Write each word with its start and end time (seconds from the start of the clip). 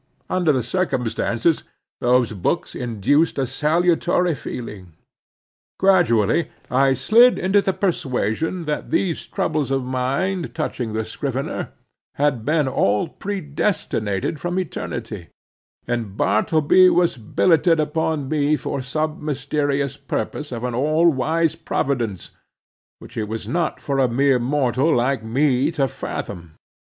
Under 0.31 0.51
the 0.51 0.63
circumstances, 0.63 1.61
those 1.99 2.33
books 2.33 2.73
induced 2.73 3.37
a 3.37 3.45
salutary 3.45 4.33
feeling. 4.33 4.93
Gradually 5.77 6.49
I 6.71 6.95
slid 6.95 7.37
into 7.37 7.61
the 7.61 7.71
persuasion 7.71 8.65
that 8.65 8.89
these 8.89 9.27
troubles 9.27 9.69
of 9.69 9.83
mine 9.83 10.49
touching 10.55 10.93
the 10.93 11.05
scrivener, 11.05 11.73
had 12.15 12.43
been 12.43 12.67
all 12.67 13.09
predestinated 13.09 14.39
from 14.39 14.57
eternity, 14.59 15.27
and 15.87 16.17
Bartleby 16.17 16.89
was 16.89 17.15
billeted 17.17 17.79
upon 17.79 18.27
me 18.27 18.55
for 18.57 18.81
some 18.81 19.23
mysterious 19.23 19.97
purpose 19.97 20.51
of 20.51 20.63
an 20.63 20.73
all 20.73 21.11
wise 21.11 21.55
Providence, 21.55 22.31
which 22.97 23.17
it 23.17 23.25
was 23.27 23.47
not 23.47 23.79
for 23.79 23.99
a 23.99 24.07
mere 24.09 24.39
mortal 24.39 24.95
like 24.95 25.21
me 25.23 25.69
to 25.73 25.87
fathom. 25.87 26.55